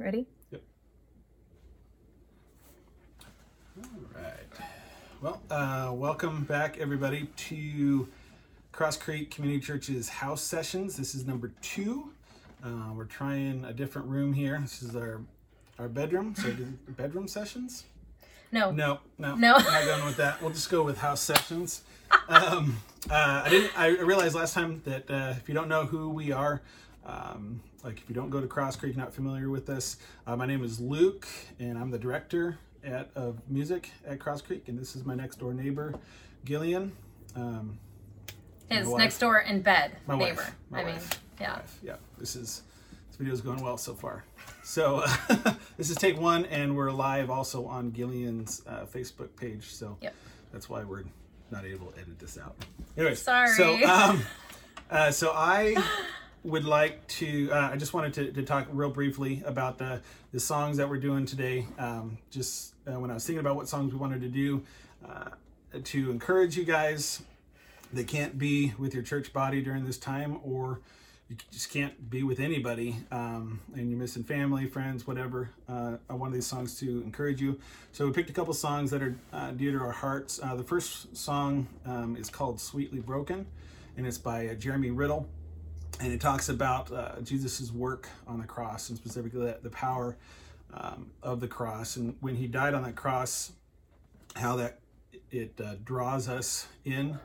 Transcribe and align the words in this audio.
Ready? 0.00 0.26
Yep. 0.50 0.62
All 3.82 3.90
right. 4.14 4.32
Well, 5.20 5.42
uh, 5.50 5.92
welcome 5.92 6.44
back, 6.44 6.78
everybody, 6.78 7.28
to 7.36 8.08
Crosscreek 8.72 9.30
Community 9.30 9.60
Church's 9.60 10.08
house 10.08 10.40
sessions. 10.40 10.96
This 10.96 11.14
is 11.14 11.26
number 11.26 11.52
two. 11.60 12.12
Uh, 12.64 12.92
we're 12.94 13.04
trying 13.04 13.62
a 13.66 13.74
different 13.74 14.08
room 14.08 14.32
here. 14.32 14.58
This 14.62 14.82
is 14.82 14.96
our 14.96 15.20
our 15.78 15.88
bedroom. 15.88 16.34
So, 16.34 16.54
bedroom 16.88 17.28
sessions? 17.28 17.84
No. 18.52 18.70
No, 18.70 19.00
no, 19.18 19.34
No. 19.34 19.58
not 19.58 19.84
going 19.84 20.04
with 20.06 20.16
that. 20.16 20.40
We'll 20.40 20.50
just 20.50 20.70
go 20.70 20.82
with 20.82 20.96
house 20.96 21.20
sessions. 21.20 21.82
Um, 22.28 22.78
uh, 23.10 23.42
I 23.44 23.48
didn't. 23.50 23.78
I 23.78 23.88
realized 23.98 24.34
last 24.34 24.54
time 24.54 24.80
that 24.86 25.10
uh, 25.10 25.34
if 25.36 25.46
you 25.46 25.54
don't 25.54 25.68
know 25.68 25.84
who 25.84 26.08
we 26.08 26.32
are, 26.32 26.62
um, 27.06 27.60
like 27.84 27.98
if 27.98 28.08
you 28.08 28.14
don't 28.14 28.30
go 28.30 28.40
to 28.40 28.46
Crosscreek, 28.46 28.96
not 28.96 29.12
familiar 29.14 29.48
with 29.50 29.68
us, 29.70 29.96
uh, 30.26 30.36
my 30.36 30.46
name 30.46 30.62
is 30.64 30.80
Luke, 30.80 31.26
and 31.58 31.78
I'm 31.78 31.90
the 31.90 31.98
director 31.98 32.58
at 32.84 33.10
of 33.14 33.38
music 33.48 33.90
at 34.06 34.18
Crosscreek, 34.18 34.68
and 34.68 34.78
this 34.78 34.96
is 34.96 35.04
my 35.04 35.14
next 35.14 35.38
door 35.38 35.52
neighbor, 35.54 35.94
Gillian. 36.44 36.92
Um, 37.36 37.78
His 38.68 38.88
next 38.94 39.18
door 39.18 39.38
in 39.40 39.62
bed 39.62 39.92
My 40.06 40.14
wife. 40.14 40.28
neighbor. 40.30 40.48
My 40.70 40.80
I 40.80 40.84
mean, 40.84 40.94
wife. 40.94 41.20
yeah. 41.40 41.54
wife. 41.56 41.78
Yeah, 41.82 41.96
this 42.18 42.36
is 42.36 42.62
this 43.08 43.16
video 43.16 43.32
is 43.32 43.40
going 43.40 43.62
well 43.62 43.78
so 43.78 43.94
far. 43.94 44.24
So 44.62 45.04
this 45.76 45.90
is 45.90 45.96
take 45.96 46.18
one, 46.20 46.44
and 46.46 46.76
we're 46.76 46.90
live 46.90 47.30
also 47.30 47.66
on 47.66 47.90
Gillian's 47.92 48.62
uh, 48.66 48.84
Facebook 48.92 49.34
page. 49.36 49.72
So 49.72 49.96
Yep. 50.02 50.14
that's 50.52 50.68
why 50.68 50.84
we're 50.84 51.04
not 51.50 51.64
able 51.64 51.86
to 51.92 52.00
edit 52.00 52.18
this 52.18 52.38
out. 52.38 52.56
Anyway, 52.96 53.14
Sorry. 53.14 53.48
So 53.54 53.82
um, 53.84 54.22
uh, 54.90 55.10
so 55.10 55.32
I 55.34 55.76
would 56.44 56.64
like 56.64 57.06
to. 57.06 57.50
Uh, 57.52 57.70
I 57.72 57.76
just 57.76 57.92
wanted 57.92 58.14
to, 58.14 58.32
to 58.32 58.42
talk 58.42 58.66
real 58.72 58.90
briefly 58.90 59.42
about 59.44 59.78
the 59.78 60.00
the 60.32 60.40
songs 60.40 60.76
that 60.78 60.88
we're 60.88 60.98
doing 60.98 61.26
today. 61.26 61.66
Um, 61.78 62.18
just 62.30 62.74
uh, 62.86 62.98
when 62.98 63.10
I 63.10 63.14
was 63.14 63.26
thinking 63.26 63.40
about 63.40 63.56
what 63.56 63.68
songs 63.68 63.92
we 63.92 63.98
wanted 63.98 64.20
to 64.22 64.28
do, 64.28 64.62
uh, 65.06 65.30
to 65.84 66.10
encourage 66.10 66.56
you 66.56 66.64
guys 66.64 67.22
that 67.92 68.06
can't 68.06 68.38
be 68.38 68.72
with 68.78 68.94
your 68.94 69.02
church 69.02 69.32
body 69.32 69.60
during 69.60 69.84
this 69.84 69.98
time, 69.98 70.38
or 70.42 70.80
you 71.28 71.36
just 71.52 71.70
can't 71.70 72.10
be 72.10 72.22
with 72.22 72.40
anybody, 72.40 72.96
um, 73.12 73.60
and 73.74 73.90
you're 73.90 73.98
missing 73.98 74.24
family, 74.24 74.66
friends, 74.66 75.06
whatever. 75.06 75.50
Uh, 75.68 75.96
I 76.08 76.14
wanted 76.14 76.34
these 76.34 76.46
songs 76.46 76.78
to 76.80 77.02
encourage 77.02 77.40
you. 77.40 77.58
So 77.92 78.06
we 78.06 78.12
picked 78.12 78.30
a 78.30 78.32
couple 78.32 78.54
songs 78.54 78.90
that 78.90 79.02
are 79.02 79.16
uh, 79.32 79.52
dear 79.52 79.72
to 79.72 79.78
our 79.78 79.92
hearts. 79.92 80.40
Uh, 80.42 80.54
the 80.54 80.64
first 80.64 81.16
song 81.16 81.68
um, 81.84 82.16
is 82.16 82.30
called 82.30 82.60
"Sweetly 82.60 83.00
Broken," 83.00 83.46
and 83.96 84.06
it's 84.06 84.18
by 84.18 84.48
uh, 84.48 84.54
Jeremy 84.54 84.90
Riddle, 84.90 85.28
and 86.00 86.12
it 86.12 86.20
talks 86.20 86.48
about 86.48 86.90
uh, 86.92 87.20
Jesus' 87.22 87.70
work 87.70 88.08
on 88.26 88.40
the 88.40 88.46
cross, 88.46 88.88
and 88.88 88.98
specifically 88.98 89.40
the, 89.40 89.58
the 89.62 89.70
power 89.70 90.16
um, 90.74 91.10
of 91.22 91.40
the 91.40 91.48
cross, 91.48 91.96
and 91.96 92.16
when 92.20 92.36
he 92.36 92.46
died 92.46 92.74
on 92.74 92.82
that 92.82 92.96
cross, 92.96 93.52
how 94.36 94.56
that 94.56 94.78
it 95.30 95.52
uh, 95.62 95.74
draws 95.84 96.28
us 96.28 96.66
in 96.84 97.18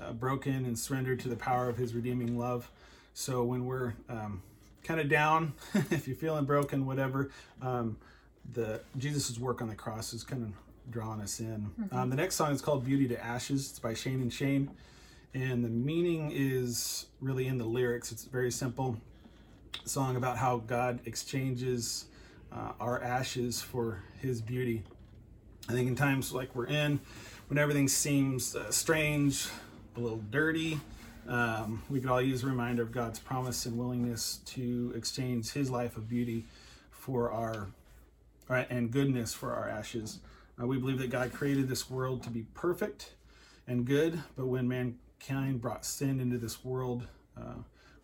uh, 0.00 0.12
broken 0.12 0.64
and 0.64 0.78
surrendered 0.78 1.20
to 1.20 1.28
the 1.28 1.36
power 1.36 1.68
of 1.68 1.76
his 1.76 1.94
redeeming 1.94 2.38
love. 2.38 2.70
So 3.12 3.44
when 3.44 3.64
we're 3.64 3.94
um, 4.08 4.42
kind 4.82 5.00
of 5.00 5.08
down, 5.08 5.54
if 5.90 6.06
you're 6.06 6.16
feeling 6.16 6.44
broken, 6.44 6.86
whatever, 6.86 7.30
um, 7.62 7.96
the 8.52 8.80
Jesus' 8.98 9.38
work 9.38 9.62
on 9.62 9.68
the 9.68 9.74
cross 9.74 10.12
is 10.12 10.22
kind 10.24 10.42
of 10.42 10.92
drawing 10.92 11.20
us 11.20 11.40
in. 11.40 11.70
Um, 11.92 12.10
the 12.10 12.16
next 12.16 12.34
song 12.34 12.52
is 12.52 12.60
called 12.60 12.84
"Beauty 12.84 13.08
to 13.08 13.24
Ashes." 13.24 13.70
It's 13.70 13.78
by 13.78 13.94
Shane 13.94 14.20
and 14.20 14.32
Shane, 14.32 14.70
and 15.34 15.64
the 15.64 15.68
meaning 15.68 16.30
is 16.32 17.06
really 17.20 17.48
in 17.48 17.58
the 17.58 17.64
lyrics. 17.64 18.12
It's 18.12 18.24
a 18.24 18.30
very 18.30 18.52
simple 18.52 18.96
song 19.84 20.14
about 20.14 20.38
how 20.38 20.58
God 20.58 21.00
exchanges 21.06 22.06
uh, 22.52 22.72
our 22.78 23.02
ashes 23.02 23.60
for 23.60 24.02
His 24.20 24.40
beauty. 24.40 24.84
I 25.68 25.72
think 25.72 25.88
in 25.88 25.96
times 25.96 26.32
like 26.32 26.54
we're 26.54 26.68
in, 26.68 27.00
when 27.48 27.58
everything 27.58 27.88
seems 27.88 28.54
uh, 28.54 28.70
strange, 28.70 29.48
a 29.96 30.00
little 30.00 30.22
dirty, 30.30 30.78
um, 31.26 31.82
we 31.90 32.00
could 32.00 32.10
all 32.10 32.22
use 32.22 32.44
a 32.44 32.46
reminder 32.46 32.82
of 32.82 32.92
God's 32.92 33.18
promise 33.18 33.66
and 33.66 33.76
willingness 33.76 34.38
to 34.46 34.92
exchange 34.94 35.50
His 35.50 35.68
life 35.68 35.96
of 35.96 36.08
beauty 36.08 36.44
for 36.90 37.32
our 37.32 37.68
uh, 38.48 38.64
and 38.70 38.90
goodness 38.90 39.34
for 39.34 39.52
our 39.52 39.68
ashes. 39.68 40.20
Uh, 40.62 40.66
we 40.66 40.78
believe 40.78 40.98
that 40.98 41.10
God 41.10 41.32
created 41.32 41.66
this 41.66 41.90
world 41.90 42.22
to 42.22 42.30
be 42.30 42.46
perfect 42.54 43.14
and 43.66 43.84
good, 43.84 44.22
but 44.36 44.46
when 44.46 44.68
mankind 45.28 45.60
brought 45.60 45.84
sin 45.84 46.20
into 46.20 46.38
this 46.38 46.64
world, 46.64 47.06
uh, 47.36 47.54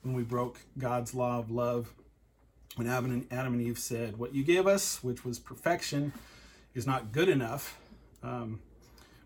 when 0.03 0.15
we 0.15 0.23
broke 0.23 0.61
God's 0.79 1.15
law 1.15 1.39
of 1.39 1.51
love, 1.51 1.93
when 2.77 2.87
Adam 2.87 3.11
and, 3.11 3.27
Adam 3.31 3.55
and 3.55 3.63
Eve 3.63 3.79
said, 3.79 4.17
What 4.17 4.35
you 4.35 4.43
gave 4.43 4.67
us, 4.67 5.03
which 5.03 5.25
was 5.25 5.39
perfection, 5.39 6.13
is 6.75 6.87
not 6.87 7.13
good 7.13 7.29
enough. 7.29 7.79
Um, 8.23 8.61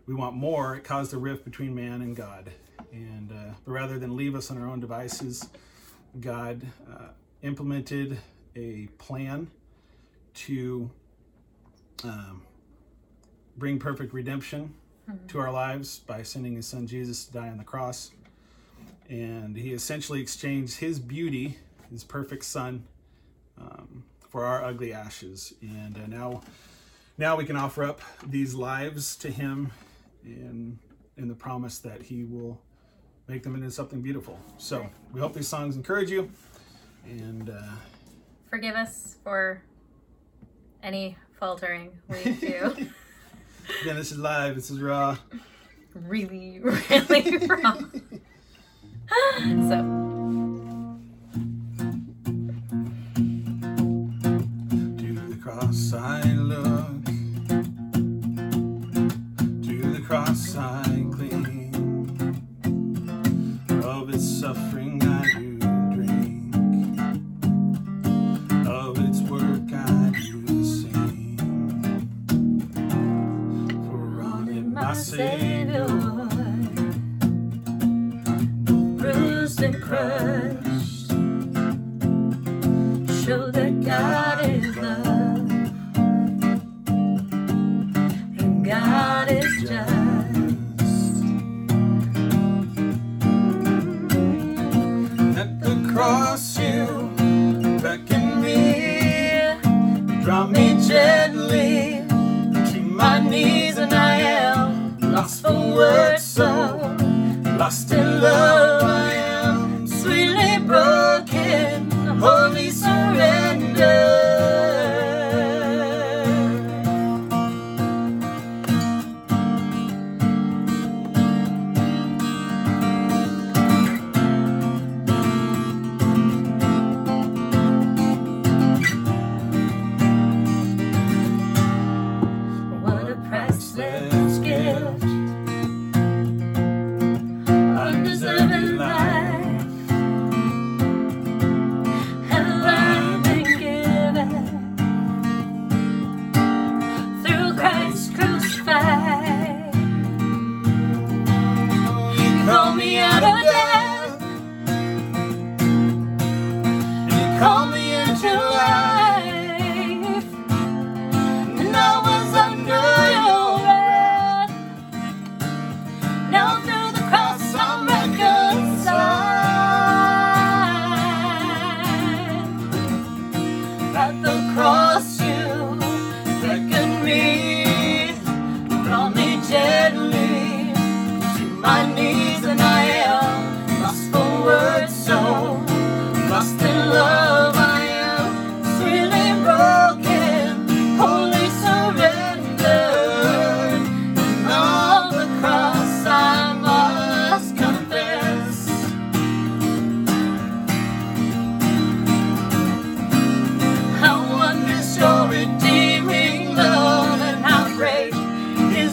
we 0.07 0.13
want 0.13 0.35
more. 0.35 0.75
It 0.75 0.83
caused 0.83 1.13
a 1.13 1.17
rift 1.17 1.45
between 1.45 1.73
man 1.73 2.01
and 2.01 2.15
God. 2.15 2.51
And 2.91 3.31
uh, 3.31 3.53
rather 3.65 3.97
than 3.97 4.15
leave 4.15 4.35
us 4.35 4.51
on 4.51 4.57
our 4.57 4.67
own 4.67 4.79
devices, 4.79 5.47
God 6.19 6.61
uh, 6.89 7.09
implemented 7.43 8.17
a 8.55 8.87
plan 8.97 9.49
to 10.33 10.89
um, 12.03 12.41
bring 13.57 13.79
perfect 13.79 14.13
redemption 14.13 14.73
to 15.27 15.39
our 15.39 15.51
lives 15.51 15.99
by 15.99 16.23
sending 16.23 16.55
his 16.55 16.67
son 16.67 16.87
Jesus 16.87 17.25
to 17.25 17.33
die 17.33 17.49
on 17.49 17.57
the 17.57 17.63
cross. 17.63 18.11
And 19.09 19.55
he 19.55 19.73
essentially 19.73 20.21
exchanged 20.21 20.79
his 20.79 20.99
beauty, 20.99 21.57
his 21.91 22.03
perfect 22.03 22.45
son, 22.45 22.85
um, 23.59 24.03
for 24.29 24.45
our 24.45 24.63
ugly 24.63 24.93
ashes. 24.93 25.53
And 25.61 25.95
uh, 25.97 26.07
now, 26.07 26.41
now 27.17 27.35
we 27.35 27.45
can 27.45 27.55
offer 27.55 27.83
up 27.83 28.01
these 28.25 28.55
lives 28.55 29.15
to 29.17 29.29
him 29.29 29.71
in, 30.23 30.79
in 31.17 31.27
the 31.27 31.35
promise 31.35 31.79
that 31.79 32.01
he 32.01 32.23
will 32.23 32.59
make 33.27 33.43
them 33.43 33.55
into 33.55 33.71
something 33.71 34.01
beautiful. 34.01 34.39
So 34.57 34.87
we 35.13 35.19
hope 35.19 35.33
these 35.33 35.47
songs 35.47 35.75
encourage 35.75 36.09
you. 36.09 36.31
And 37.05 37.49
uh, 37.49 37.61
Forgive 38.49 38.75
us 38.75 39.17
for 39.23 39.61
any 40.81 41.17
faltering 41.39 41.91
we 42.07 42.23
do. 42.39 42.87
Again, 43.81 43.95
this 43.95 44.11
is 44.11 44.17
live, 44.17 44.55
this 44.55 44.69
is 44.69 44.81
raw. 44.81 45.17
really, 45.93 46.59
really 46.59 47.37
raw. 47.47 47.77
so, 49.69 49.94
Savior, 75.05 75.85
bruised 78.97 79.61
and 79.61 79.81
crushed, 79.83 81.09
show 83.23 83.51
that 83.51 83.83
God 83.85 84.45
is 84.49 84.77
love 84.77 85.51
and 88.39 88.65
God 88.65 89.29
is 89.31 89.61
just. 89.69 91.15
at 95.37 95.59
the 95.61 95.91
cross 95.93 96.54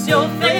your 0.08 0.28
face. 0.40 0.51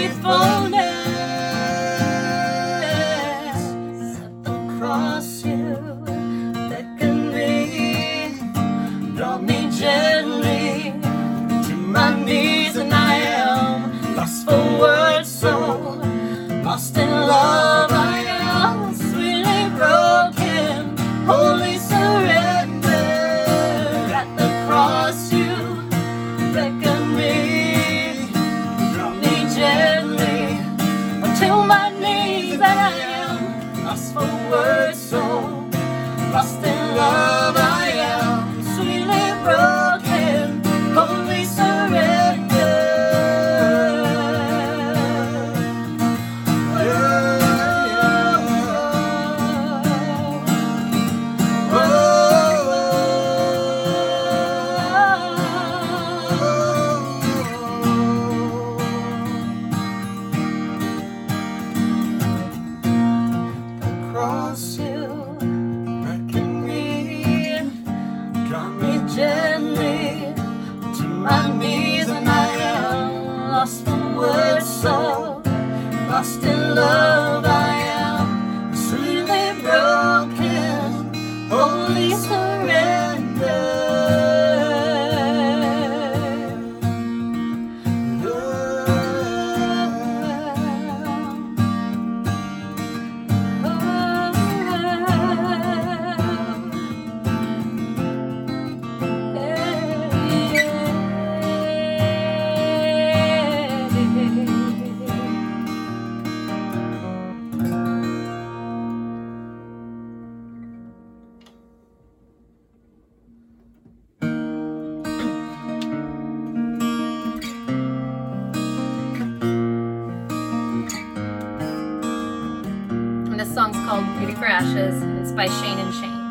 Called 123.93 124.19
Beauty 124.19 124.35
for 124.35 124.47
Ashes. 124.47 125.03
It's 125.21 125.33
by 125.33 125.47
Shane 125.49 125.79
and 125.79 125.93
Shane. 125.93 126.22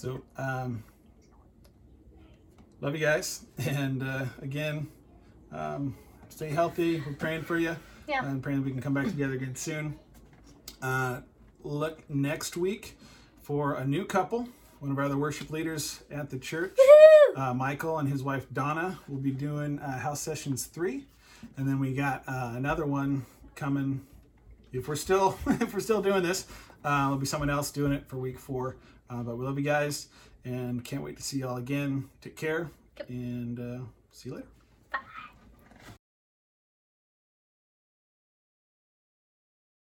So, 0.00 0.22
um, 0.38 0.82
love 2.80 2.94
you 2.94 3.02
guys. 3.02 3.44
And 3.58 4.02
uh, 4.02 4.24
again, 4.40 4.88
um, 5.52 5.94
stay 6.30 6.48
healthy. 6.48 7.02
We're 7.06 7.12
praying 7.12 7.42
for 7.42 7.58
you. 7.58 7.76
Yeah. 8.08 8.24
And 8.24 8.42
praying 8.42 8.60
that 8.60 8.64
we 8.64 8.70
can 8.70 8.80
come 8.80 8.94
back 8.94 9.08
together 9.08 9.34
again 9.34 9.54
soon. 9.54 9.98
Uh, 10.80 11.20
look 11.62 12.08
next 12.08 12.56
week 12.56 12.96
for 13.42 13.74
a 13.74 13.84
new 13.84 14.06
couple. 14.06 14.48
One 14.78 14.90
of 14.90 14.96
our 14.96 15.04
other 15.04 15.18
worship 15.18 15.50
leaders 15.50 16.02
at 16.10 16.30
the 16.30 16.38
church, 16.38 16.78
uh, 17.36 17.52
Michael 17.52 17.98
and 17.98 18.08
his 18.08 18.22
wife 18.22 18.46
Donna, 18.54 18.98
will 19.06 19.18
be 19.18 19.32
doing 19.32 19.80
uh, 19.80 19.98
House 19.98 20.22
Sessions 20.22 20.64
3. 20.64 21.04
And 21.58 21.68
then 21.68 21.78
we 21.78 21.92
got 21.92 22.24
uh, 22.26 22.54
another 22.56 22.86
one 22.86 23.26
coming 23.54 24.00
if 24.72 24.88
we're 24.88 24.96
still 24.96 25.36
if 25.46 25.74
we're 25.74 25.80
still 25.80 26.00
doing 26.00 26.22
this 26.22 26.46
uh, 26.84 27.02
there'll 27.02 27.18
be 27.18 27.26
someone 27.26 27.50
else 27.50 27.70
doing 27.70 27.92
it 27.92 28.08
for 28.08 28.16
week 28.16 28.38
four 28.38 28.76
uh, 29.10 29.22
but 29.22 29.36
we 29.36 29.44
love 29.44 29.58
you 29.58 29.64
guys 29.64 30.08
and 30.44 30.84
can't 30.84 31.02
wait 31.02 31.16
to 31.16 31.22
see 31.22 31.38
y'all 31.38 31.56
again. 31.56 32.08
Take 32.20 32.36
care 32.36 32.70
and 33.08 33.58
uh, 33.58 33.84
see 34.12 34.30
you 34.30 34.36
later 34.36 34.59